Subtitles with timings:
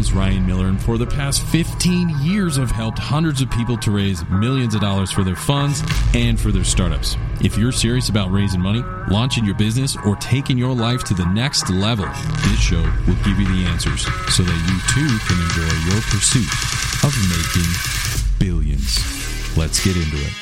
[0.00, 3.90] is Ryan Miller, and for the past 15 years, I've helped hundreds of people to
[3.90, 5.82] raise millions of dollars for their funds
[6.14, 7.16] and for their startups.
[7.42, 11.26] If you're serious about raising money, launching your business, or taking your life to the
[11.26, 14.02] next level, this show will give you the answers
[14.34, 16.48] so that you too can enjoy your pursuit
[17.04, 17.70] of making
[18.38, 19.56] billions.
[19.56, 20.32] Let's get into it.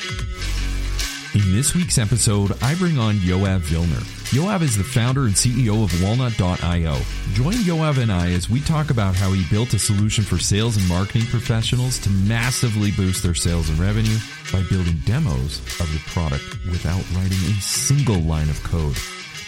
[1.35, 4.18] In this week's episode, I bring on Yoav Vilner.
[4.29, 6.97] Yoav is the founder and CEO of Walnut.io.
[7.33, 10.77] Join Yoav and I as we talk about how he built a solution for sales
[10.77, 14.19] and marketing professionals to massively boost their sales and revenue
[14.53, 18.95] by building demos of the product without writing a single line of code.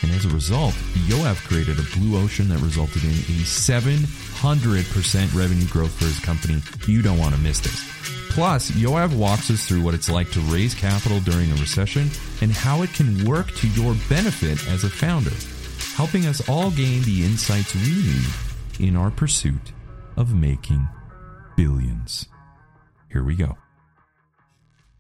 [0.02, 0.73] And as a result,
[1.05, 6.59] Yoav created a blue ocean that resulted in a 700% revenue growth for his company.
[6.88, 8.20] You don't want to miss this.
[8.31, 12.49] Plus, Yoav walks us through what it's like to raise capital during a recession and
[12.49, 15.35] how it can work to your benefit as a founder,
[15.98, 19.73] helping us all gain the insights we need in our pursuit
[20.16, 20.88] of making
[21.58, 22.30] billions.
[23.12, 23.58] Here we go.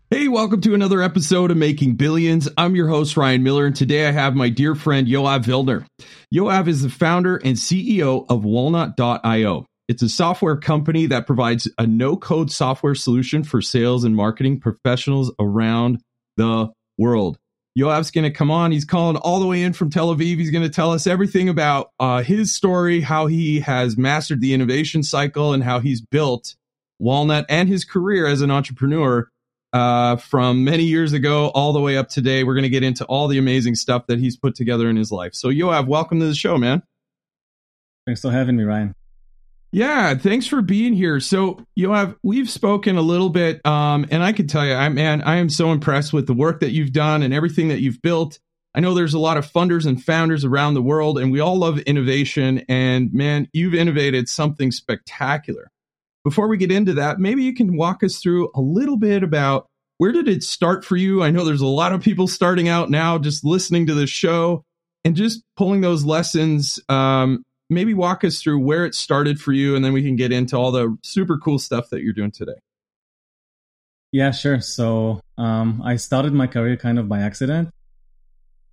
[0.09, 2.49] Hey, welcome to another episode of Making Billions.
[2.57, 5.85] I'm your host, Ryan Miller, and today I have my dear friend Yoav Vilner.
[6.35, 9.65] Yoav is the founder and CEO of Walnut.io.
[9.91, 14.61] It's a software company that provides a no code software solution for sales and marketing
[14.61, 16.01] professionals around
[16.37, 17.37] the world.
[17.77, 18.71] Yoav's going to come on.
[18.71, 20.37] He's calling all the way in from Tel Aviv.
[20.37, 24.53] He's going to tell us everything about uh, his story, how he has mastered the
[24.53, 26.55] innovation cycle, and how he's built
[26.97, 29.27] Walnut and his career as an entrepreneur
[29.73, 32.45] uh, from many years ago all the way up today.
[32.45, 35.11] We're going to get into all the amazing stuff that he's put together in his
[35.11, 35.35] life.
[35.35, 36.81] So, Yoav, welcome to the show, man.
[38.05, 38.95] Thanks for having me, Ryan.
[39.71, 41.21] Yeah, thanks for being here.
[41.21, 45.21] So, Yoav we've spoken a little bit, um, and I can tell you, I man,
[45.21, 48.39] I am so impressed with the work that you've done and everything that you've built.
[48.75, 51.57] I know there's a lot of funders and founders around the world, and we all
[51.57, 52.63] love innovation.
[52.67, 55.71] And man, you've innovated something spectacular.
[56.23, 59.67] Before we get into that, maybe you can walk us through a little bit about
[59.97, 61.23] where did it start for you?
[61.23, 64.63] I know there's a lot of people starting out now, just listening to the show
[65.05, 69.75] and just pulling those lessons um, maybe walk us through where it started for you
[69.75, 72.59] and then we can get into all the super cool stuff that you're doing today.
[74.11, 74.61] Yeah sure.
[74.61, 77.69] So um, i started my career kind of by accident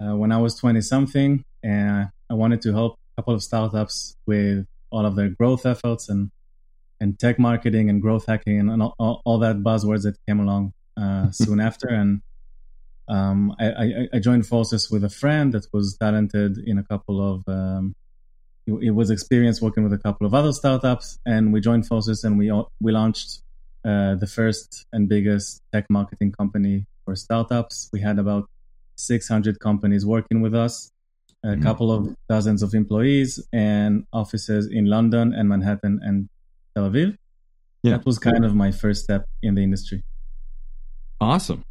[0.03, 4.15] uh, when i was 20 something and i wanted to help a couple of startups
[4.27, 6.31] with all of their growth efforts and
[7.01, 11.31] and tech marketing and growth hacking and all, all that buzzwords that came along uh,
[11.31, 11.89] soon after.
[11.89, 12.21] And
[13.09, 17.43] um, I, I, joined forces with a friend that was talented in a couple of
[17.49, 17.95] um,
[18.77, 22.39] it was experience working with a couple of other startups, and we joined forces and
[22.39, 23.41] we we launched
[23.85, 27.89] uh, the first and biggest tech marketing company for startups.
[27.93, 28.49] We had about
[28.97, 30.91] 600 companies working with us,
[31.43, 31.63] a mm-hmm.
[31.63, 36.29] couple of dozens of employees, and offices in London and Manhattan and
[36.75, 37.17] Tel Aviv.
[37.83, 37.93] Yeah.
[37.93, 40.03] That was kind of my first step in the industry.
[41.21, 41.65] Awesome.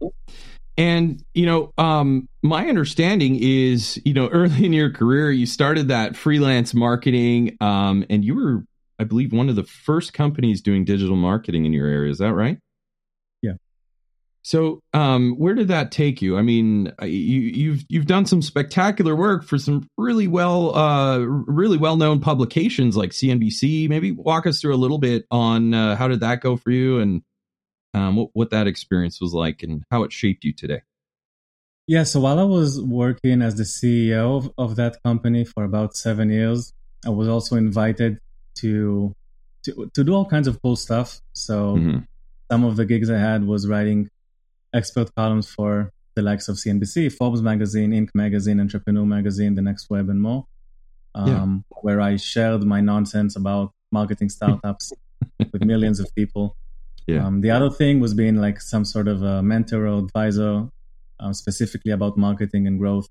[0.77, 5.87] And you know, um, my understanding is, you know, early in your career, you started
[5.89, 8.63] that freelance marketing, um, and you were,
[8.99, 12.11] I believe, one of the first companies doing digital marketing in your area.
[12.11, 12.59] Is that right?
[13.41, 13.53] Yeah.
[14.43, 16.37] So, um, where did that take you?
[16.37, 21.77] I mean, you, you've you've done some spectacular work for some really well, uh, really
[21.77, 23.89] well known publications like CNBC.
[23.89, 26.99] Maybe walk us through a little bit on uh, how did that go for you,
[26.99, 27.23] and
[27.93, 30.81] um, what, what that experience was like and how it shaped you today.
[31.87, 35.95] Yeah, so while I was working as the CEO of, of that company for about
[35.95, 36.73] seven years,
[37.05, 38.19] I was also invited
[38.55, 39.13] to
[39.63, 41.19] to, to do all kinds of cool stuff.
[41.33, 41.99] So mm-hmm.
[42.51, 44.09] some of the gigs I had was writing
[44.73, 48.09] expert columns for the likes of CNBC, Forbes magazine, Inc.
[48.13, 50.45] magazine, Entrepreneur magazine, The Next Web, and more,
[51.15, 51.77] um, yeah.
[51.81, 54.93] where I shared my nonsense about marketing startups
[55.51, 56.55] with millions of people.
[57.07, 57.25] Yeah.
[57.25, 60.67] Um, the other thing was being like some sort of a mentor or advisor,
[61.19, 63.07] uh, specifically about marketing and growth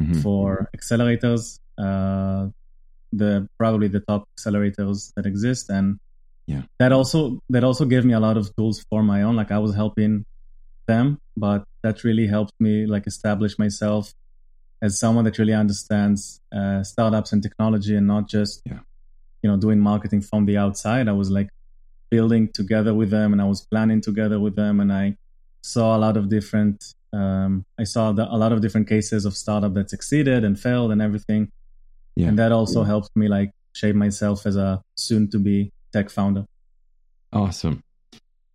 [0.00, 0.20] mm-hmm.
[0.20, 2.46] for accelerators, uh,
[3.12, 5.98] the probably the top accelerators that exist, and
[6.46, 9.34] yeah, that also that also gave me a lot of tools for my own.
[9.34, 10.24] Like I was helping
[10.86, 14.12] them, but that really helped me like establish myself
[14.82, 18.78] as someone that really understands uh, startups and technology, and not just yeah.
[19.42, 21.08] you know doing marketing from the outside.
[21.08, 21.48] I was like
[22.10, 25.16] building together with them and I was planning together with them and I
[25.62, 29.36] saw a lot of different um, I saw the, a lot of different cases of
[29.36, 31.48] startup that succeeded and failed and everything.
[32.14, 32.28] Yeah.
[32.28, 32.88] And that also yeah.
[32.88, 36.44] helped me like shape myself as a soon to be tech founder.
[37.32, 37.82] Awesome.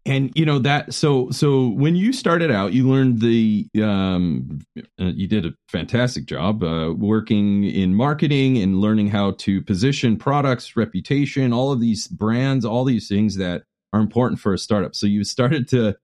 [0.05, 4.59] And you know that so so when you started out you learned the um
[4.99, 10.17] uh, you did a fantastic job uh, working in marketing and learning how to position
[10.17, 13.63] products reputation all of these brands all these things that
[13.93, 14.95] are important for a startup.
[14.95, 15.95] So you started to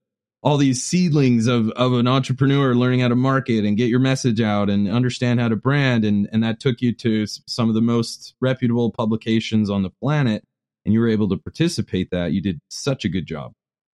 [0.43, 4.39] all these seedlings of of an entrepreneur learning how to market and get your message
[4.39, 6.05] out and understand how to brand.
[6.05, 10.43] And and that took you to some of the most reputable publications on the planet
[10.85, 12.31] and you were able to participate that.
[12.31, 13.53] You did such a good job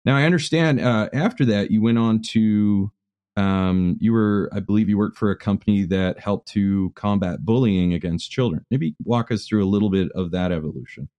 [0.07, 0.80] now I understand.
[0.80, 2.89] Uh, after that, you went on to
[3.36, 7.94] um, you were, I believe, you worked for a company that helped to combat bullying
[7.94, 8.65] against children.
[8.71, 11.09] Maybe walk us through a little bit of that evolution.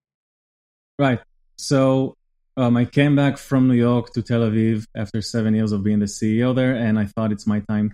[0.99, 1.21] Right.
[1.57, 2.17] So
[2.57, 5.99] um, I came back from New York to Tel Aviv after seven years of being
[5.99, 7.93] the CEO there, and I thought it's my time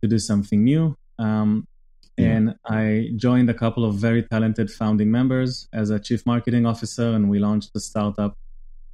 [0.00, 0.96] to do something new.
[1.18, 1.66] Um,
[2.16, 7.14] and I joined a couple of very talented founding members as a chief marketing officer,
[7.14, 8.36] and we launched a startup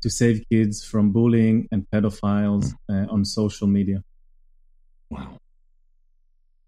[0.07, 4.05] to save kids from bullying and pedophiles uh, on social media.
[5.11, 5.39] Wow.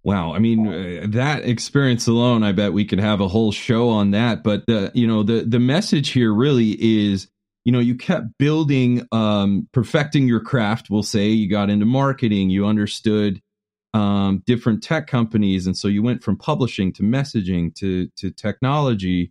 [0.03, 0.35] Wow.
[0.35, 4.11] I mean, uh, that experience alone, I bet we could have a whole show on
[4.11, 4.43] that.
[4.43, 7.29] But, the, you know, the, the message here really is,
[7.65, 10.91] you know, you kept building, um, perfecting your craft.
[10.91, 13.41] We'll say you got into marketing, you understood
[13.95, 15.69] um, different tech companies.
[15.69, 19.31] And so you went from publishing to messaging to, to technology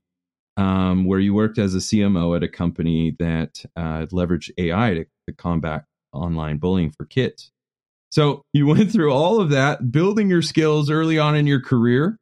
[0.57, 5.06] um, where you worked as a CMO at a company that uh, leveraged AI to,
[5.27, 7.51] to combat online bullying for kids.
[8.09, 12.18] So you went through all of that, building your skills early on in your career.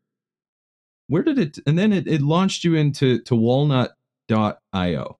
[1.08, 5.18] Where did it, and then it, it launched you into to walnut.io.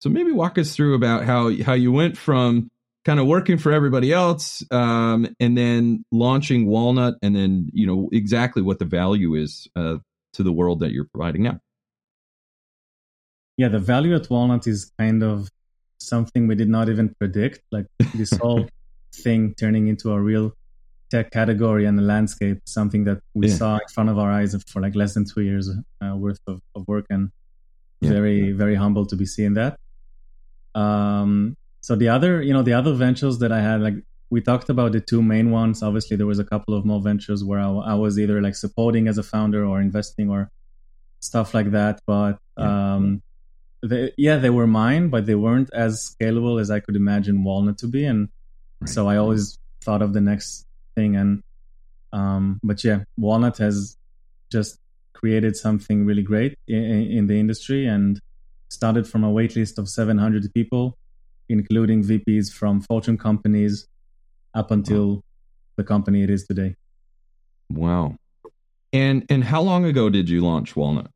[0.00, 2.70] So maybe walk us through about how, how you went from
[3.04, 8.08] kind of working for everybody else um, and then launching Walnut and then, you know,
[8.12, 9.96] exactly what the value is uh,
[10.34, 11.58] to the world that you're providing now
[13.58, 15.48] yeah, the value at Walnut is kind of
[15.98, 17.60] something we did not even predict.
[17.72, 18.68] Like this whole
[19.12, 20.52] thing turning into a real
[21.10, 23.54] tech category and the landscape, something that we yeah.
[23.54, 25.68] saw in front of our eyes for like less than two years
[26.00, 27.30] uh, worth of, of, work, and
[28.00, 28.10] yeah.
[28.10, 29.76] very very humble to be seeing that.
[30.74, 33.94] Um, so the other, you know, the other ventures that I had, like
[34.30, 35.82] we talked about the two main ones.
[35.82, 39.08] Obviously, there was a couple of more ventures where I, I was either like supporting
[39.08, 40.48] as a founder or investing or
[41.20, 42.00] stuff like that.
[42.06, 42.94] But yeah.
[42.94, 43.22] um,
[43.82, 47.78] they, yeah, they were mine, but they weren't as scalable as I could imagine Walnut
[47.78, 48.04] to be.
[48.04, 48.28] And
[48.80, 48.88] right.
[48.88, 50.64] so I always thought of the next
[50.96, 51.16] thing.
[51.16, 51.42] And,
[52.12, 53.96] um, but yeah, Walnut has
[54.50, 54.78] just
[55.12, 58.20] created something really great in, in the industry and
[58.70, 60.96] started from a waitlist of 700 people,
[61.48, 63.86] including VPs from Fortune companies
[64.54, 65.22] up until wow.
[65.76, 66.74] the company it is today.
[67.70, 68.16] Wow.
[68.92, 71.10] And and how long ago did you launch Walnut?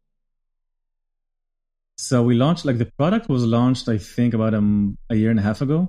[2.03, 5.39] So we launched like the product was launched I think about um, a year and
[5.39, 5.89] a half ago.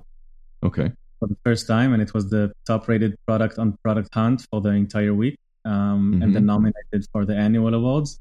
[0.64, 0.92] Okay.
[1.18, 4.60] For the first time, and it was the top rated product on Product Hunt for
[4.60, 6.22] the entire week, um, mm-hmm.
[6.22, 8.20] and then nominated for the annual awards,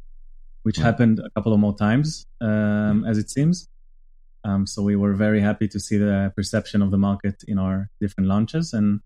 [0.63, 3.68] which happened a couple of more times um, as it seems.
[4.44, 7.90] Um, so we were very happy to see the perception of the market in our
[8.01, 9.01] different launches, and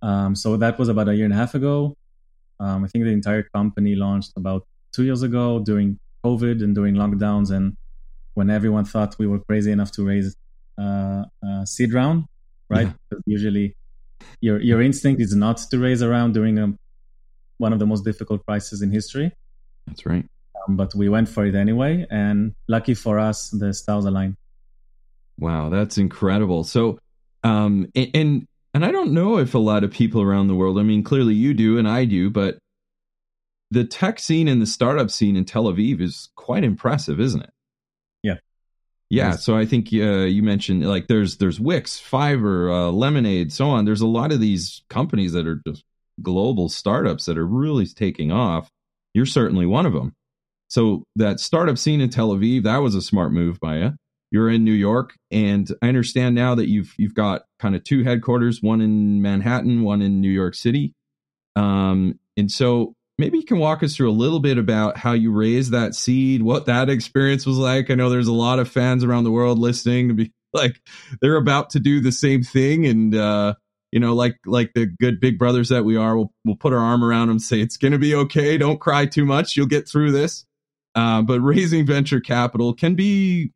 [0.00, 1.94] um, so that was about a year and a half ago.
[2.60, 6.94] Um, I think the entire company launched about two years ago during COVID and during
[6.94, 7.76] lockdowns, and
[8.36, 10.36] when everyone thought we were crazy enough to raise
[10.78, 12.26] uh, a seed round,
[12.68, 12.88] right?
[13.10, 13.18] Yeah.
[13.24, 13.74] Usually,
[14.40, 16.78] your your instinct is not to raise a round during a, um,
[17.56, 19.32] one of the most difficult crises in history.
[19.86, 20.26] That's right.
[20.68, 24.36] Um, but we went for it anyway, and lucky for us, the stars aligned.
[25.38, 26.64] Wow, that's incredible.
[26.64, 26.98] So,
[27.42, 30.78] um, and and I don't know if a lot of people around the world.
[30.78, 32.58] I mean, clearly you do, and I do, but
[33.70, 37.50] the tech scene and the startup scene in Tel Aviv is quite impressive, isn't it?
[39.08, 43.68] Yeah, so I think uh, you mentioned like there's there's Wix, Fiverr, uh, Lemonade, so
[43.68, 43.84] on.
[43.84, 45.84] There's a lot of these companies that are just
[46.22, 48.68] global startups that are really taking off.
[49.14, 50.12] You're certainly one of them.
[50.68, 53.92] So that startup scene in Tel Aviv, that was a smart move by you.
[54.32, 58.02] You're in New York, and I understand now that you've you've got kind of two
[58.02, 60.94] headquarters, one in Manhattan, one in New York City.
[61.54, 65.32] Um, and so maybe you can walk us through a little bit about how you
[65.32, 67.90] raised that seed, what that experience was like.
[67.90, 70.80] I know there's a lot of fans around the world listening to be like
[71.20, 72.86] they're about to do the same thing.
[72.86, 73.54] And uh
[73.92, 76.78] you know like like the good big brothers that we are we'll, we'll put our
[76.78, 78.58] arm around them say it's to be okay.
[78.58, 79.56] Don't cry too much.
[79.56, 80.44] You'll get through this.
[80.94, 83.52] Uh, but raising venture capital can be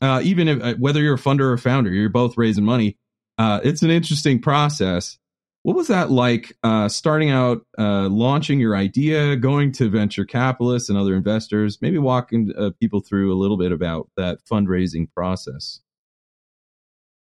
[0.00, 2.96] uh, even if, uh, whether you're a funder or a founder you're both raising money
[3.36, 5.18] uh, it's an interesting process
[5.62, 10.88] what was that like uh, starting out, uh, launching your idea, going to venture capitalists
[10.88, 11.78] and other investors?
[11.82, 15.80] Maybe walking uh, people through a little bit about that fundraising process.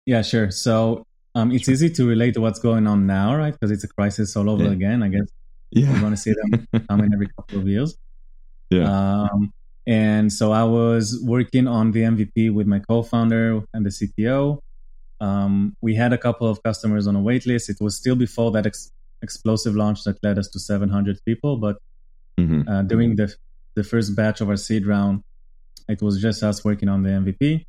[0.05, 0.51] Yeah, sure.
[0.51, 1.05] So
[1.35, 1.73] um, it's sure.
[1.73, 3.53] easy to relate to what's going on now, right?
[3.53, 4.71] Because it's a crisis all over yeah.
[4.71, 5.03] again.
[5.03, 5.27] I guess
[5.71, 5.91] yeah.
[5.91, 7.97] we're going to see them coming every couple of years.
[8.69, 9.23] Yeah.
[9.23, 9.51] Um,
[9.85, 14.59] and so I was working on the MVP with my co-founder and the CTO.
[15.19, 17.69] Um, we had a couple of customers on a wait list.
[17.69, 21.77] It was still before that ex- explosive launch that led us to 700 people, but
[22.39, 22.67] mm-hmm.
[22.67, 23.33] uh, during the
[23.75, 25.21] the first batch of our seed round,
[25.87, 27.63] it was just us working on the MVP.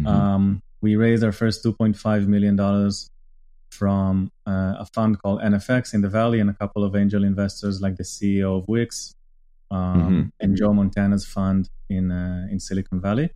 [0.00, 0.06] Mm-hmm.
[0.06, 3.10] Um, we raised our first 2.5 million dollars
[3.70, 7.80] from uh, a fund called NFX in the Valley and a couple of angel investors
[7.80, 9.14] like the CEO of Wix
[9.70, 10.22] um, mm-hmm.
[10.40, 13.30] and Joe Montana's fund in uh, in Silicon Valley.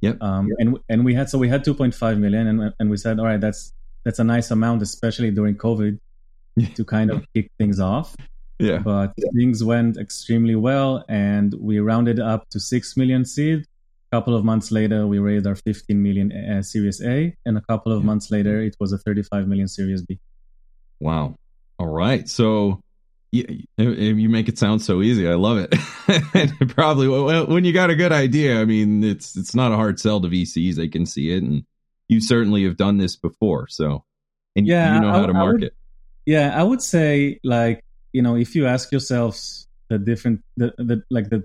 [0.00, 0.22] Yep.
[0.22, 0.56] Um, yep.
[0.60, 3.40] And and we had so we had 2.5 million, and and we said, all right,
[3.40, 3.72] that's
[4.04, 5.98] that's a nice amount, especially during COVID,
[6.74, 8.16] to kind of kick things off.
[8.58, 8.78] Yeah.
[8.78, 13.64] But things went extremely well, and we rounded up to six million seed.
[14.10, 17.60] A couple of months later, we raised our 15 million uh, Series A, and a
[17.60, 18.06] couple of yeah.
[18.06, 20.18] months later, it was a 35 million Series B.
[21.00, 21.36] Wow.
[21.78, 22.28] All right.
[22.28, 22.80] So
[23.30, 25.28] you, you make it sound so easy.
[25.28, 25.74] I love it.
[26.34, 30.00] and probably when you got a good idea, I mean, it's it's not a hard
[30.00, 30.76] sell to VCs.
[30.76, 31.64] They can see it, and
[32.08, 33.68] you certainly have done this before.
[33.68, 34.04] So,
[34.56, 35.60] and yeah, you know how I, to market.
[35.60, 35.72] Would,
[36.26, 41.02] yeah, I would say like you know if you ask yourselves the different the, the
[41.10, 41.44] like the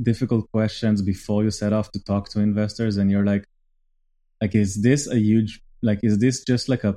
[0.00, 3.44] difficult questions before you set off to talk to investors, and you're like,
[4.40, 6.96] like is this a huge like is this just like a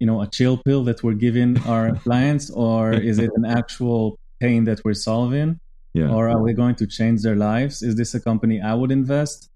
[0.00, 4.18] you know a chill pill that we're giving our clients or is it an actual
[4.40, 5.60] pain that we're solving?
[5.92, 6.08] Yeah.
[6.08, 7.82] or are we going to change their lives?
[7.82, 9.50] Is this a company i would invest?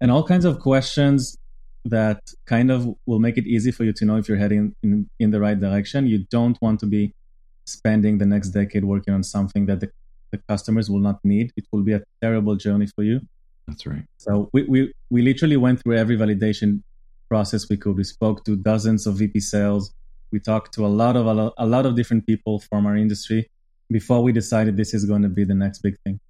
[0.00, 1.38] And all kinds of questions
[1.84, 5.08] that kind of will make it easy for you to know if you're heading in,
[5.18, 6.06] in the right direction.
[6.06, 7.14] You don't want to be
[7.64, 9.90] spending the next decade working on something that the,
[10.30, 11.52] the customers will not need.
[11.56, 13.20] It will be a terrible journey for you.
[13.66, 14.04] That's right.
[14.18, 16.82] So we, we we literally went through every validation
[17.30, 17.96] process we could.
[17.96, 19.94] We spoke to dozens of VP sales.
[20.32, 22.96] We talked to a lot of a lot, a lot of different people from our
[22.96, 23.48] industry
[23.90, 26.20] before we decided this is going to be the next big thing.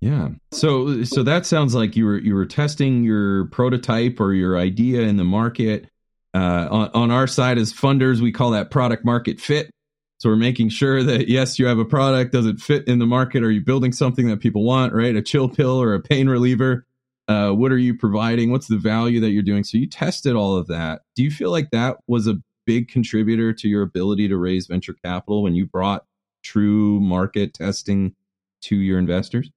[0.00, 0.28] Yeah.
[0.52, 5.02] So so that sounds like you were you were testing your prototype or your idea
[5.02, 5.88] in the market.
[6.34, 9.70] Uh, on, on our side as funders, we call that product market fit.
[10.18, 12.32] So we're making sure that yes, you have a product.
[12.32, 13.44] Does it fit in the market?
[13.44, 14.92] Are you building something that people want?
[14.92, 16.84] Right, a chill pill or a pain reliever?
[17.26, 18.50] Uh, what are you providing?
[18.50, 19.64] What's the value that you're doing?
[19.64, 21.02] So you tested all of that.
[21.16, 24.94] Do you feel like that was a big contributor to your ability to raise venture
[25.04, 26.04] capital when you brought
[26.42, 28.14] true market testing
[28.62, 29.50] to your investors?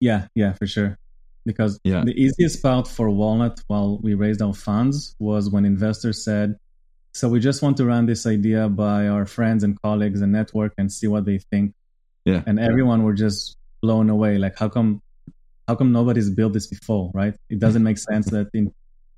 [0.00, 0.98] Yeah, yeah, for sure.
[1.44, 2.04] Because yeah.
[2.04, 6.56] the easiest part for Walnut while we raised our funds was when investors said,
[7.14, 10.72] so we just want to run this idea by our friends and colleagues and network
[10.78, 11.74] and see what they think.
[12.24, 12.42] Yeah.
[12.46, 14.38] And everyone were just blown away.
[14.38, 15.01] Like, how come
[15.68, 17.34] how come nobody's built this before, right?
[17.48, 18.66] It doesn't make sense that in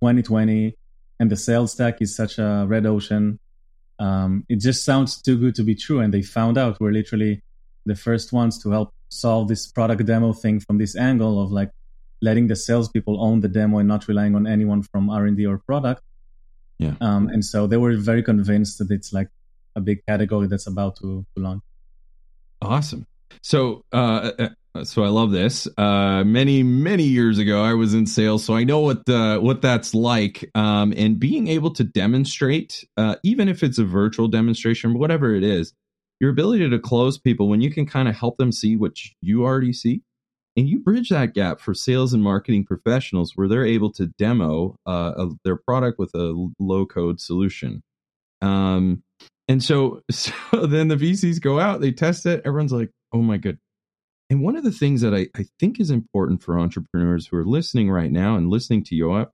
[0.00, 0.76] 2020
[1.20, 3.38] and the sales stack is such a red ocean.
[3.98, 6.00] Um, it just sounds too good to be true.
[6.00, 7.42] And they found out we're literally
[7.86, 11.70] the first ones to help solve this product demo thing from this angle of like
[12.20, 16.02] letting the salespeople own the demo and not relying on anyone from R&D or product.
[16.78, 16.94] Yeah.
[17.00, 19.28] Um, and so they were very convinced that it's like
[19.76, 21.62] a big category that's about to, to launch.
[22.60, 23.06] Awesome.
[23.42, 24.48] So, uh, uh
[24.82, 25.68] so I love this.
[25.78, 29.62] Uh, many many years ago, I was in sales, so I know what the, what
[29.62, 30.50] that's like.
[30.54, 35.44] Um, and being able to demonstrate, uh, even if it's a virtual demonstration, whatever it
[35.44, 35.72] is,
[36.20, 39.44] your ability to close people when you can kind of help them see what you
[39.44, 40.02] already see,
[40.56, 44.76] and you bridge that gap for sales and marketing professionals where they're able to demo
[44.88, 47.82] uh, a, their product with a low code solution.
[48.42, 49.04] Um,
[49.46, 50.32] and so, so
[50.66, 52.42] then the VCs go out, they test it.
[52.44, 53.58] Everyone's like, "Oh my good
[54.34, 57.44] and one of the things that I, I think is important for entrepreneurs who are
[57.44, 59.28] listening right now and listening to Yoav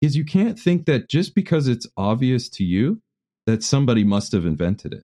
[0.00, 3.02] is you can't think that just because it's obvious to you
[3.48, 5.02] that somebody must have invented it.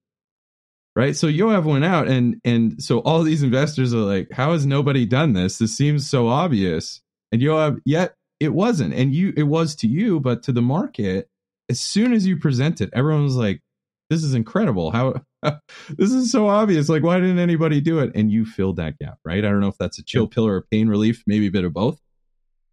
[0.95, 1.17] Right.
[1.17, 5.05] So Yoav went out and and so all these investors are like, how has nobody
[5.05, 5.59] done this?
[5.59, 7.01] This seems so obvious.
[7.33, 8.95] And Yoav, yet it wasn't.
[8.95, 11.27] And you it was to you, but to the market,
[11.69, 13.63] as soon as you present it, everyone was like,
[14.11, 14.93] This is incredible.
[14.93, 15.23] How
[15.91, 16.89] this is so obvious.
[16.89, 18.13] Like, why didn't anybody do it?
[18.15, 19.45] And you filled that gap, right?
[19.45, 21.65] I don't know if that's a chill pill or a pain relief, maybe a bit
[21.65, 22.01] of both.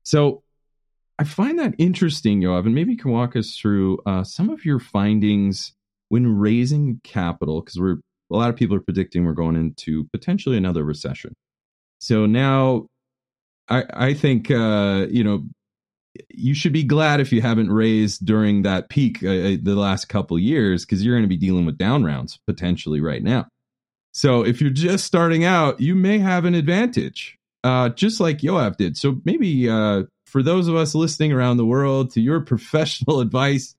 [0.04, 0.44] So
[1.20, 4.66] I find that interesting, Yoav, and maybe you can walk us through uh, some of
[4.66, 5.74] your findings
[6.10, 7.98] when raising capital, because we're
[8.32, 11.34] a lot of people are predicting we're going into potentially another recession.
[12.00, 12.88] So now
[13.70, 15.44] I, I think uh, you know
[16.30, 20.06] you should be glad if you haven't raised during that peak uh, uh the last
[20.10, 23.48] couple years because you're going to be dealing with down rounds potentially right now.
[24.14, 27.38] So if you're just starting out, you may have an advantage.
[27.64, 28.98] uh, just like Yoav did.
[28.98, 33.76] So maybe uh, for those of us listening around the world, to your professional advice,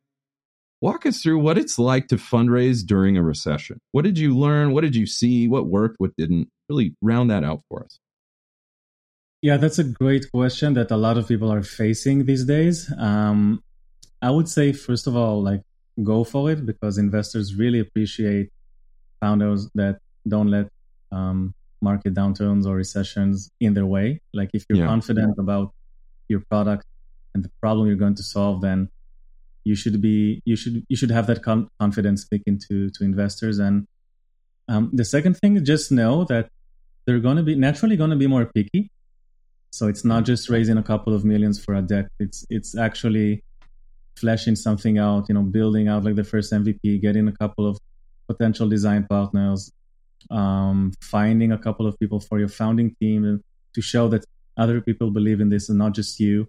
[0.80, 3.78] walk us through what it's like to fundraise during a recession.
[3.92, 4.72] What did you learn?
[4.72, 5.48] What did you see?
[5.48, 5.96] What worked?
[5.98, 6.48] What didn't?
[6.68, 7.98] Really round that out for us.
[9.42, 12.90] Yeah, that's a great question that a lot of people are facing these days.
[12.96, 13.62] Um,
[14.22, 15.62] I would say, first of all, like
[16.02, 18.50] go for it because investors really appreciate
[19.20, 20.68] founders that don't let
[21.10, 24.20] um, market downturns or recessions in their way.
[24.32, 24.86] Like if you're yeah.
[24.86, 25.72] confident about
[26.28, 26.84] your product
[27.34, 28.88] and the problem you're going to solve, then
[29.64, 33.58] you should be you should you should have that con- confidence speaking to to investors.
[33.58, 33.86] And
[34.68, 36.48] um, the second thing, just know that
[37.04, 38.90] they're going to be naturally going to be more picky.
[39.72, 42.06] So it's not just raising a couple of millions for a deck.
[42.20, 43.42] It's it's actually
[44.16, 45.26] fleshing something out.
[45.28, 47.78] You know, building out like the first MVP, getting a couple of
[48.28, 49.72] potential design partners,
[50.30, 53.42] um, finding a couple of people for your founding team
[53.74, 54.24] to show that
[54.58, 56.46] other people believe in this and not just you.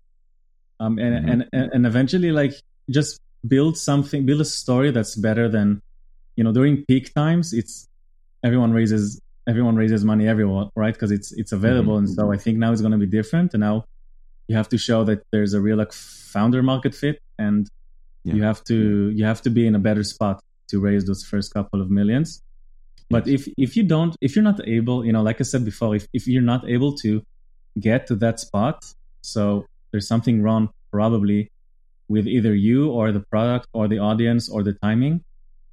[0.82, 1.42] Um, and, mm-hmm.
[1.54, 2.54] and and eventually, like
[2.90, 5.82] just build something, build a story that's better than,
[6.36, 7.54] you know, during peak times.
[7.54, 7.88] It's
[8.44, 10.94] everyone raises everyone raises money everywhere, right?
[10.94, 12.06] Because it's it's available, mm-hmm.
[12.06, 13.54] and so I think now it's going to be different.
[13.54, 13.86] And now
[14.48, 17.68] you have to show that there's a real like founder market fit, and
[18.24, 18.36] yeah.
[18.36, 21.54] you have to you have to be in a better spot to raise those first
[21.54, 22.42] couple of millions.
[23.10, 25.96] But if if you don't, if you're not able, you know, like I said before,
[25.96, 27.22] if if you're not able to
[27.80, 28.86] get to that spot,
[29.22, 31.52] so there's something wrong probably
[32.08, 35.24] with either you or the product or the audience or the timing.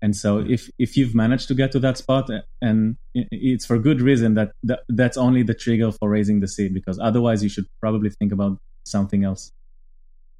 [0.02, 2.30] And so if if you've managed to get to that spot
[2.62, 6.73] and it's for good reason that, that that's only the trigger for raising the seed
[6.73, 9.52] because otherwise you should probably think about something else.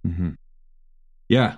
[0.07, 0.31] Mm-hmm.
[1.29, 1.57] Yeah,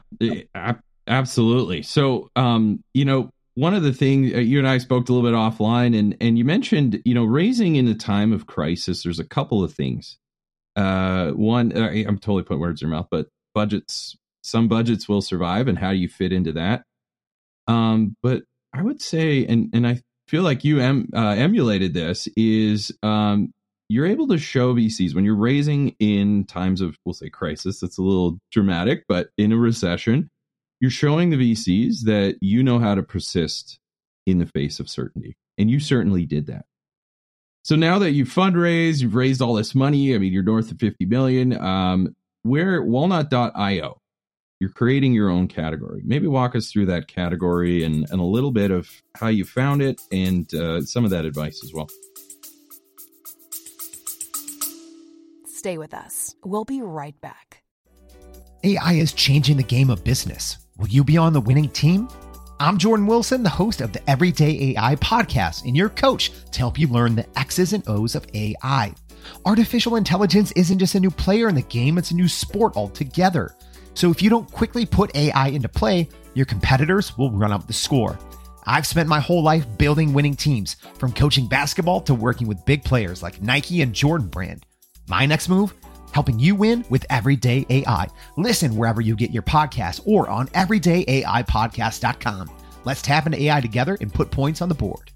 [1.06, 1.82] absolutely.
[1.82, 5.28] So um, you know, one of the things uh, you and I spoke a little
[5.30, 9.02] bit offline, and and you mentioned, you know, raising in a time of crisis.
[9.02, 10.18] There's a couple of things.
[10.74, 14.16] Uh, one, uh, I'm totally putting words in your mouth, but budgets.
[14.44, 16.82] Some budgets will survive, and how do you fit into that?
[17.68, 18.42] Um, but
[18.72, 23.52] I would say, and and I feel like you em, uh, emulated this is um,
[23.88, 27.80] you're able to show VCs when you're raising in times of we'll say crisis.
[27.80, 30.30] That's a little dramatic, but in a recession,
[30.80, 33.78] you're showing the VCs that you know how to persist
[34.26, 35.36] in the face of certainty.
[35.58, 36.64] And you certainly did that.
[37.64, 40.80] So now that you've fundraised, you've raised all this money, I mean, you're north of
[40.80, 41.56] 50 million.
[41.56, 44.00] Um, where walnut.io,
[44.62, 46.02] you're creating your own category.
[46.04, 49.82] Maybe walk us through that category and, and a little bit of how you found
[49.82, 51.88] it and uh, some of that advice as well.
[55.46, 56.36] Stay with us.
[56.44, 57.64] We'll be right back.
[58.62, 62.08] AI is changing the game of business Will you be on the winning team?
[62.60, 66.78] I'm Jordan Wilson, the host of the Everyday AI podcast, and your coach to help
[66.78, 68.94] you learn the X's and O's of AI.
[69.44, 73.54] Artificial intelligence isn't just a new player in the game, it's a new sport altogether.
[73.94, 77.72] So if you don't quickly put AI into play, your competitors will run up the
[77.72, 78.18] score.
[78.64, 82.84] I've spent my whole life building winning teams, from coaching basketball to working with big
[82.84, 84.64] players like Nike and Jordan Brand.
[85.08, 85.74] My next move?
[86.12, 88.06] helping you win with Everyday AI.
[88.36, 92.50] Listen wherever you get your podcasts or on everydayaipodcast.com.
[92.84, 95.10] Let's tap into AI together and put points on the board.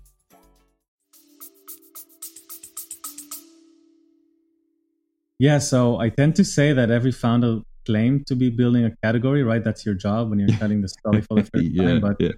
[5.38, 9.42] Yeah, so I tend to say that every founder claim to be building a category,
[9.42, 9.62] right?
[9.62, 12.00] That's your job when you're telling the story for the first yeah, time.
[12.00, 12.32] But yeah.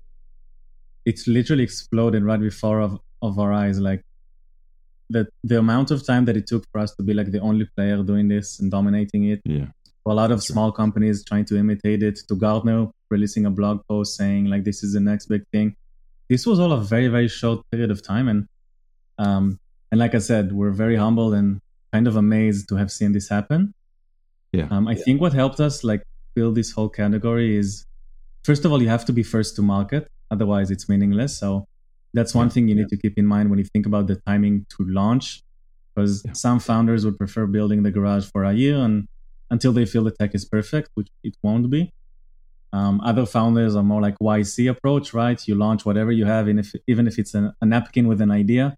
[1.04, 3.80] it's literally exploded right before of, of our eyes.
[3.80, 4.02] Like
[5.10, 7.66] that the amount of time that it took for us to be like the only
[7.76, 9.40] player doing this and dominating it.
[9.44, 9.66] Yeah.
[10.04, 13.80] For a lot of small companies trying to imitate it, to Gartner releasing a blog
[13.88, 15.74] post saying like this is the next big thing.
[16.28, 18.46] This was all a very very short period of time, and
[19.18, 19.58] um,
[19.90, 21.60] and like I said, we're very humbled and
[21.92, 23.72] kind of amazed to have seen this happen.
[24.52, 24.68] Yeah.
[24.70, 25.02] Um, I yeah.
[25.04, 26.02] think what helped us like
[26.34, 27.84] build this whole category is
[28.44, 31.38] first of all you have to be first to market, otherwise it's meaningless.
[31.38, 31.66] So
[32.14, 34.16] that's one yeah, thing you need to keep in mind when you think about the
[34.26, 35.42] timing to launch,
[35.94, 36.32] because yeah.
[36.32, 39.06] some founders would prefer building the garage for a year and
[39.50, 41.90] until they feel the tech is perfect, which it won't be.
[42.72, 45.40] Um, other founders are more like YC approach, right?
[45.48, 48.76] You launch whatever you have, if even if it's a, a napkin with an idea,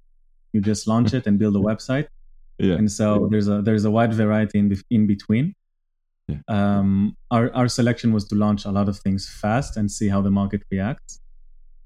[0.53, 2.07] you just launch it and build a website.
[2.59, 2.75] Yeah.
[2.75, 5.55] And so there's a there's a wide variety in in between.
[6.31, 6.39] Yeah.
[6.49, 10.21] Um, our our selection was to launch a lot of things fast and see how
[10.21, 11.21] the market reacts.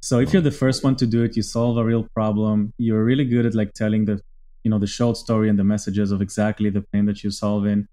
[0.02, 2.72] So if you're the first one to do it, you solve a real problem.
[2.78, 4.20] You're really good at like telling the,
[4.62, 7.88] you know, the short story and the messages of exactly the pain that you're solving,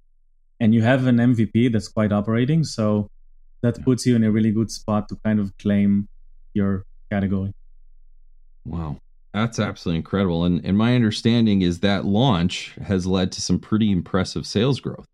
[0.59, 2.63] and you have an MVP that's quite operating.
[2.63, 3.07] So
[3.61, 6.07] that puts you in a really good spot to kind of claim
[6.53, 7.53] your category.
[8.65, 8.97] Wow.
[9.33, 10.43] That's absolutely incredible.
[10.43, 15.05] And and my understanding is that launch has led to some pretty impressive sales growth.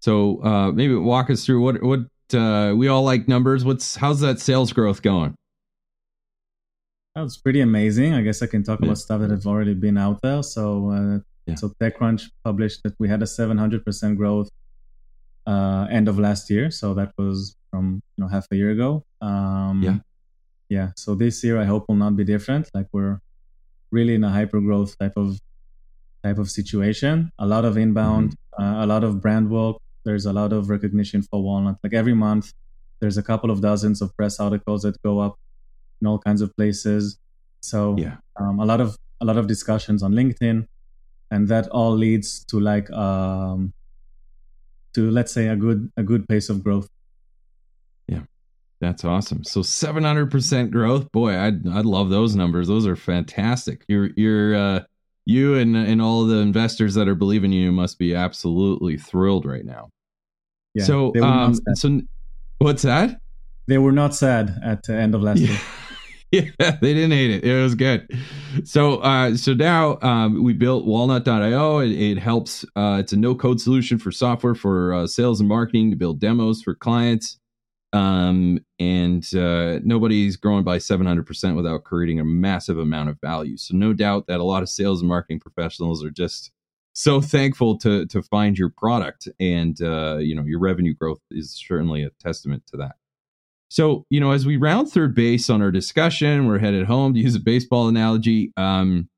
[0.00, 2.00] So uh, maybe walk us through what what
[2.34, 3.64] uh, we all like numbers.
[3.64, 5.34] What's how's that sales growth going?
[7.14, 8.14] That's pretty amazing.
[8.14, 8.86] I guess I can talk yeah.
[8.86, 10.42] about stuff that have already been out there.
[10.42, 11.56] So uh, yeah.
[11.56, 14.48] so TechCrunch published that we had a 700% growth
[15.46, 16.70] uh, end of last year.
[16.70, 19.04] So that was from you know half a year ago.
[19.20, 19.98] Um, yeah
[20.70, 23.18] yeah so this year i hope will not be different like we're
[23.90, 25.38] really in a hyper growth type of
[26.22, 28.62] type of situation a lot of inbound mm-hmm.
[28.62, 32.14] uh, a lot of brand work there's a lot of recognition for walnut like every
[32.14, 32.52] month
[33.00, 35.36] there's a couple of dozens of press articles that go up
[36.00, 37.18] in all kinds of places
[37.60, 40.66] so yeah um, a lot of a lot of discussions on linkedin
[41.30, 43.72] and that all leads to like um
[44.94, 46.88] to let's say a good a good pace of growth
[48.08, 48.22] Yeah,
[48.80, 49.44] that's awesome.
[49.44, 51.12] So 700% growth.
[51.12, 52.66] Boy, I'd I'd love those numbers.
[52.66, 53.84] Those are fantastic.
[53.88, 54.80] You're you're uh
[55.30, 59.64] you and and all the investors that are believing you must be absolutely thrilled right
[59.64, 59.88] now.
[60.74, 62.00] Yeah, so um so
[62.58, 63.18] what's that?
[63.68, 65.50] They were not sad at the end of last yeah.
[65.50, 65.60] year.
[66.58, 67.44] yeah, they didn't hate it.
[67.44, 68.08] It was good.
[68.64, 71.78] So, uh, so now um, we built Walnut.io.
[71.78, 72.64] It, it helps.
[72.76, 76.62] Uh, it's a no-code solution for software for uh, sales and marketing to build demos
[76.62, 77.38] for clients
[77.92, 83.56] um, and uh, nobody's growing by 700% without creating a massive amount of value.
[83.56, 86.52] So no doubt that a lot of sales and marketing professionals are just
[86.92, 91.52] so thankful to to find your product, and uh, you know your revenue growth is
[91.52, 92.96] certainly a testament to that.
[93.68, 97.20] So you know, as we round third base on our discussion, we're headed home to
[97.20, 98.52] use a baseball analogy.
[98.56, 99.08] Um,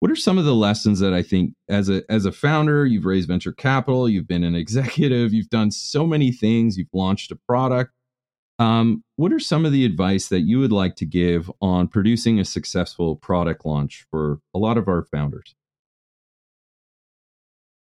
[0.00, 3.04] what are some of the lessons that I think as a as a founder, you've
[3.04, 7.36] raised venture capital, you've been an executive, you've done so many things, you've launched a
[7.36, 7.92] product
[8.58, 12.40] um, what are some of the advice that you would like to give on producing
[12.40, 15.54] a successful product launch for a lot of our founders?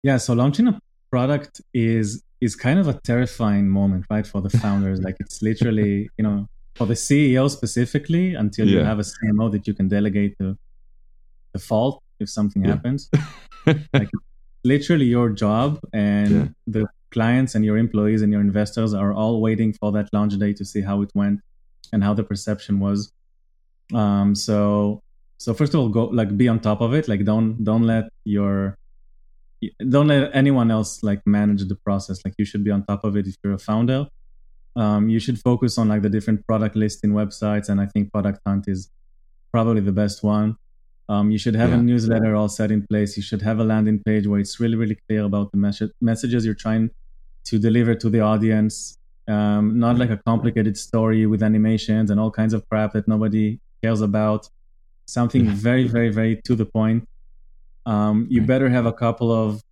[0.03, 0.79] Yeah, so launching a
[1.11, 5.01] product is is kind of a terrifying moment, right, for the founders.
[5.01, 8.79] like it's literally, you know, for the CEO specifically, until yeah.
[8.79, 10.57] you have a CMO that you can delegate the
[11.53, 12.73] the fault if something yeah.
[12.73, 13.11] happens.
[13.93, 14.11] like
[14.65, 16.49] literally your job and yeah.
[16.67, 20.53] the clients and your employees and your investors are all waiting for that launch day
[20.61, 21.41] to see how it went
[21.93, 22.99] and how the perception was.
[24.03, 24.57] Um, so
[25.39, 27.09] so first of all, go like be on top of it.
[27.09, 28.77] Like don't don't let your
[29.95, 32.17] don't let anyone else like manage the process.
[32.25, 34.07] Like you should be on top of it if you're a founder.
[34.77, 38.41] Um, you should focus on like the different product listing websites, and I think Product
[38.47, 38.91] Hunt is
[39.53, 40.57] probably the best one.
[41.09, 41.77] Um, you should have yeah.
[41.77, 43.17] a newsletter all set in place.
[43.17, 46.45] You should have a landing page where it's really, really clear about the mes- messages
[46.45, 46.91] you're trying
[47.47, 48.99] to deliver to the audience.
[49.27, 53.59] Um, not like a complicated story with animations and all kinds of crap that nobody
[53.83, 54.49] cares about.
[55.07, 57.05] Something very, very, very to the point.
[57.87, 59.63] Um, you better have a couple of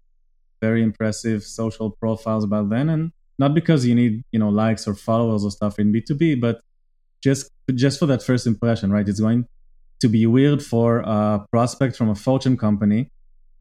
[0.61, 4.95] very impressive social profiles about then, and not because you need you know likes or
[4.95, 6.61] followers or stuff in B two B, but
[7.23, 9.09] just just for that first impression, right?
[9.09, 9.47] It's going
[10.01, 13.09] to be weird for a prospect from a Fortune company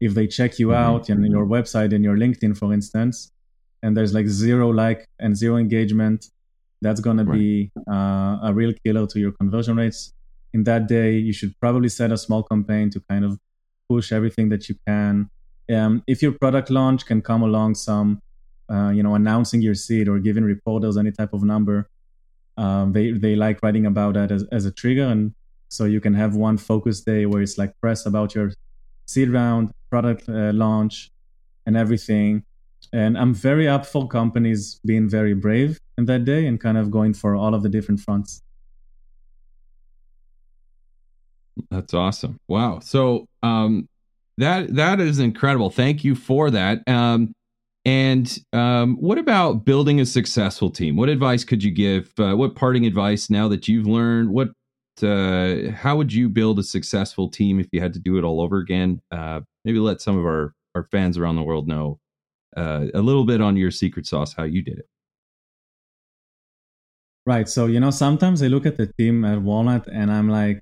[0.00, 0.84] if they check you mm-hmm.
[0.84, 3.30] out and your website and your LinkedIn, for instance,
[3.82, 6.26] and there's like zero like and zero engagement,
[6.80, 7.26] that's going right.
[7.26, 10.12] to be uh, a real killer to your conversion rates.
[10.52, 13.38] In that day, you should probably set a small campaign to kind of
[13.88, 15.28] push everything that you can.
[15.72, 18.20] Um, if your product launch can come along some,
[18.70, 21.88] uh, you know, announcing your seed or giving reporters any type of number,
[22.58, 25.34] um, they they like writing about that as, as a trigger, and
[25.68, 28.52] so you can have one focus day where it's like press about your
[29.06, 31.10] seed round, product uh, launch,
[31.64, 32.44] and everything.
[32.92, 36.90] And I'm very up for companies being very brave in that day and kind of
[36.90, 38.42] going for all of the different fronts.
[41.70, 42.38] That's awesome.
[42.48, 42.80] Wow.
[42.80, 43.88] So um,
[44.38, 45.70] that that is incredible.
[45.70, 46.86] Thank you for that.
[46.88, 47.32] Um,
[47.84, 50.96] and um, what about building a successful team?
[50.96, 52.12] What advice could you give?
[52.18, 54.30] Uh, what parting advice now that you've learned?
[54.30, 54.50] What
[55.02, 58.40] uh, how would you build a successful team if you had to do it all
[58.40, 59.00] over again?
[59.10, 61.98] Uh, maybe let some of our our fans around the world know
[62.56, 64.88] uh, a little bit on your secret sauce, how you did it.
[67.24, 67.48] Right.
[67.48, 70.60] So you know, sometimes I look at the team at Walnut and I'm like,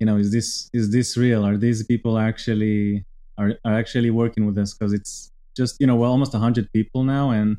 [0.00, 1.46] you know, is this is this real?
[1.46, 3.04] Are these people actually
[3.38, 4.74] are, are actually working with us?
[4.74, 7.58] Because it's just you know we're almost hundred people now, and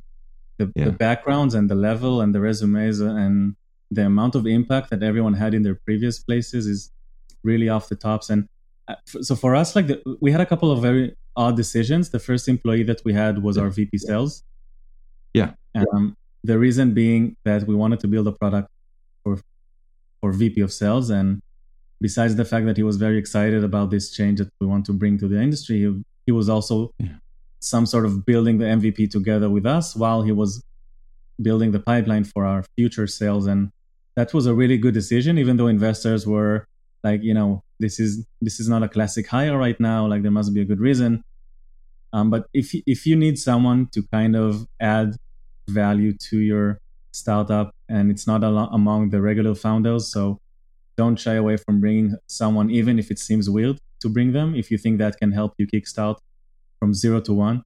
[0.58, 0.86] the, yeah.
[0.86, 3.56] the backgrounds and the level and the resumes and
[3.90, 6.92] the amount of impact that everyone had in their previous places is
[7.44, 8.30] really off the tops.
[8.30, 8.48] And
[8.88, 12.04] uh, so for us, like the, we had a couple of very odd decisions.
[12.10, 14.44] The first employee that we had was our VP sales.
[15.34, 15.52] Yeah.
[15.76, 18.68] Um, the reason being that we wanted to build a product
[19.24, 19.34] for
[20.20, 21.42] for VP of sales, and
[22.00, 24.94] besides the fact that he was very excited about this change that we want to
[24.94, 27.18] bring to the industry, he, he was also yeah.
[27.60, 30.62] some sort of building the MVP together with us while he was
[31.42, 33.48] building the pipeline for our future sales.
[33.48, 33.72] And
[34.16, 36.68] that was a really good decision, even though investors were
[37.04, 40.06] like, you know, this is this is not a classic hire right now.
[40.06, 41.24] Like there must be a good reason.
[42.14, 45.16] Um, but if if you need someone to kind of add
[45.70, 46.80] value to your
[47.14, 50.40] startup, and it's not al- among the regular founders, so
[50.98, 54.56] don't shy away from bringing someone, even if it seems weird to bring them.
[54.56, 56.18] If you think that can help you kickstart
[56.80, 57.64] from zero to one,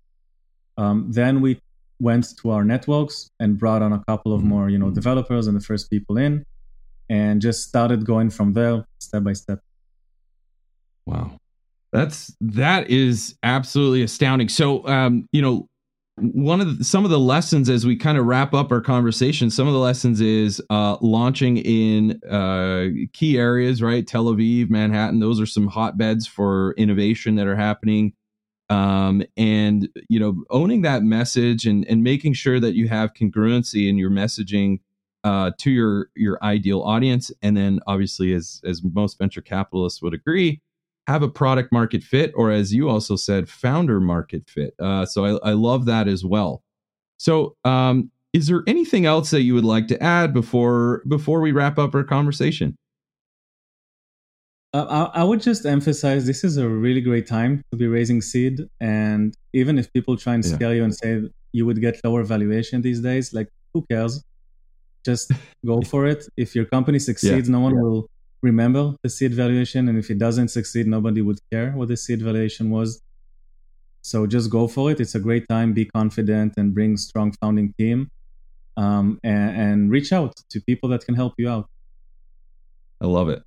[0.77, 1.59] um, then we
[1.99, 5.55] went to our networks and brought on a couple of more, you know, developers and
[5.55, 6.43] the first people in,
[7.09, 9.59] and just started going from there, step by step.
[11.05, 11.37] Wow.
[11.95, 14.49] That's that is absolutely astounding.
[14.49, 15.69] So, um, you know,
[16.17, 19.49] one of the, some of the lessons as we kind of wrap up our conversation,
[19.49, 24.07] some of the lessons is uh, launching in uh, key areas, right?
[24.07, 28.13] Tel Aviv, Manhattan, those are some hotbeds for innovation that are happening.
[28.69, 33.87] Um, and you know, owning that message and and making sure that you have congruency
[33.87, 34.79] in your messaging
[35.23, 40.13] uh, to your your ideal audience, and then obviously, as as most venture capitalists would
[40.13, 40.61] agree,
[41.07, 44.73] have a product market fit, or as you also said, founder market fit.
[44.79, 46.63] Uh, so I, I, love that as well.
[47.17, 51.51] So, um, is there anything else that you would like to add before before we
[51.51, 52.75] wrap up our conversation?
[54.73, 58.21] Uh, I, I would just emphasize this is a really great time to be raising
[58.21, 60.55] seed, and even if people try and yeah.
[60.55, 61.21] scare you and say
[61.53, 64.21] you would get lower valuation these days, like who cares?
[65.05, 65.31] Just
[65.65, 66.27] go for it.
[66.35, 67.51] If your company succeeds, yeah.
[67.53, 67.81] no one yeah.
[67.81, 68.09] will
[68.45, 69.89] remember the seed valuation.
[69.89, 73.01] And if it doesn't succeed, nobody would care what the seed valuation was.
[74.01, 74.99] So just go for it.
[74.99, 75.73] It's a great time.
[75.73, 78.09] Be confident and bring strong founding team,
[78.77, 81.65] um, and, and reach out to people that can help you out.
[83.01, 83.41] I love it.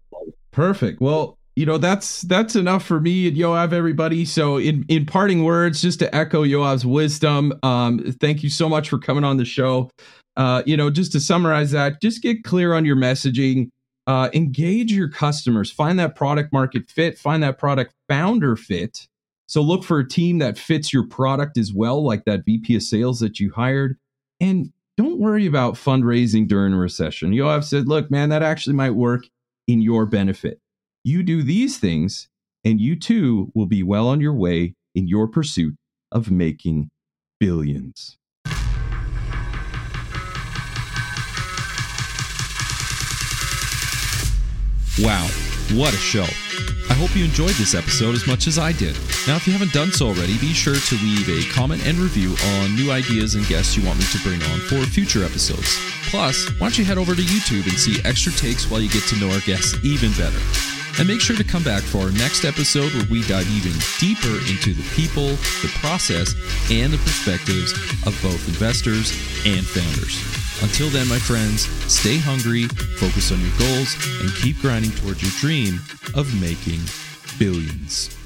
[0.50, 1.00] Perfect.
[1.00, 4.24] Well, you know that's that's enough for me and Yoav, everybody.
[4.24, 8.88] So in in parting words, just to echo Yoav's wisdom, um, thank you so much
[8.88, 9.90] for coming on the show.
[10.36, 13.70] Uh, you know, just to summarize that, just get clear on your messaging
[14.08, 19.06] uh, engage your customers, find that product market fit, find that product founder fit.
[19.46, 22.82] So look for a team that fits your product as well, like that VP of
[22.82, 23.98] sales that you hired.
[24.40, 27.32] And don't worry about fundraising during a recession.
[27.32, 29.24] Yoav said, look, man, that actually might work
[29.66, 30.58] in your benefit.
[31.04, 32.28] You do these things,
[32.64, 35.76] and you too will be well on your way in your pursuit
[36.10, 36.90] of making
[37.38, 38.17] billions.
[45.00, 45.28] Wow,
[45.78, 46.26] what a show!
[46.90, 48.96] I hope you enjoyed this episode as much as I did.
[49.28, 52.34] Now, if you haven't done so already, be sure to leave a comment and review
[52.58, 55.78] on new ideas and guests you want me to bring on for future episodes.
[56.10, 59.04] Plus, why don't you head over to YouTube and see extra takes while you get
[59.04, 60.40] to know our guests even better?
[60.98, 64.34] And make sure to come back for our next episode where we dive even deeper
[64.50, 65.28] into the people,
[65.62, 66.34] the process,
[66.72, 67.70] and the perspectives
[68.04, 69.12] of both investors
[69.46, 70.37] and founders.
[70.60, 72.64] Until then, my friends, stay hungry,
[72.98, 75.78] focus on your goals, and keep grinding towards your dream
[76.14, 76.80] of making
[77.38, 78.17] billions.